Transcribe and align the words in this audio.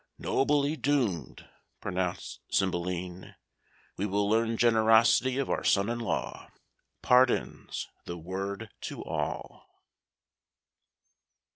"Nobly 0.17 0.75
doomed!" 0.75 1.47
pronounced 1.79 2.39
Cymbeline. 2.49 3.35
"We 3.97 4.07
will 4.07 4.27
learn 4.27 4.57
generosity 4.57 5.37
of 5.37 5.47
our 5.47 5.63
son 5.63 5.89
in 5.89 5.99
law. 5.99 6.49
Pardon's 7.03 7.87
the 8.05 8.17
word 8.17 8.71
to 8.85 9.03
all." 9.05 9.67